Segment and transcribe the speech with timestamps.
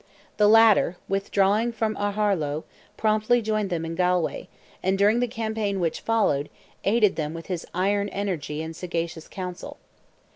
[0.37, 2.63] The latter, withdrawing from Aharlow,
[2.97, 4.47] promptly joined them in Galway,
[4.81, 6.49] and during the campaign which followed,
[6.83, 9.77] aided them with his iron energy and sagacious counsel.